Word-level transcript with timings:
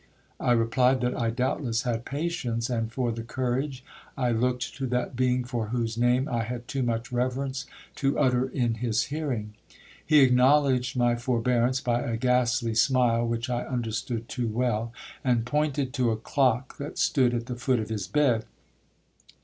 I 0.39 0.53
replied, 0.53 0.99
that 1.01 1.15
I 1.15 1.29
doubtless 1.29 1.83
had 1.83 2.05
patience, 2.05 2.71
and 2.71 2.91
for 2.91 3.11
the 3.11 3.21
courage, 3.21 3.85
I 4.17 4.31
looked 4.31 4.73
to 4.77 4.87
that 4.87 5.15
Being 5.15 5.43
for 5.43 5.67
whose 5.67 5.95
name 5.95 6.27
I 6.27 6.41
had 6.43 6.67
too 6.67 6.81
much 6.81 7.11
reverence 7.11 7.67
to 7.97 8.17
utter 8.17 8.47
in 8.49 8.73
his 8.81 9.03
hearing. 9.13 9.53
He 10.03 10.21
acknowledged 10.21 10.97
my 10.97 11.15
forbearance 11.17 11.81
by 11.81 12.01
a 12.01 12.17
ghastly 12.17 12.73
smile 12.73 13.27
which 13.27 13.47
I 13.47 13.61
understood 13.63 14.27
too 14.27 14.47
well, 14.47 14.91
and 15.23 15.45
pointed 15.45 15.93
to 15.93 16.09
a 16.09 16.17
clock 16.17 16.77
that 16.79 16.97
stood 16.97 17.35
at 17.35 17.45
the 17.45 17.55
foot 17.55 17.77
of 17.77 17.89
his 17.89 18.07
bed. 18.07 18.45